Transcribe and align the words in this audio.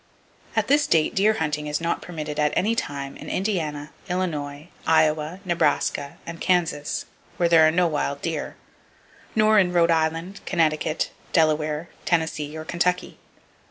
At 0.55 0.67
this 0.67 0.87
date 0.87 1.13
deer 1.13 1.33
hunting 1.33 1.67
is 1.67 1.79
not 1.79 2.01
permitted 2.01 2.39
at 2.39 2.51
any 2.55 2.73
time 2.73 3.15
in 3.17 3.29
Indiana, 3.29 3.91
Illinois, 4.09 4.69
Iowa, 4.87 5.41
Nebraska 5.45 6.17
and 6.25 6.41
Kansas,—where 6.41 7.47
there 7.49 7.67
are 7.67 7.71
no 7.71 7.85
wild 7.85 8.19
deer; 8.23 8.55
nor 9.35 9.59
in 9.59 9.71
Rhode 9.73 9.91
Island, 9.91 10.41
Connecticut, 10.47 11.11
Delaware, 11.33 11.87
Tennessee 12.05 12.57
or 12.57 12.65
Kentucky. 12.65 13.19